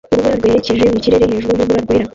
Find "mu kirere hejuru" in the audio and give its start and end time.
0.93-1.53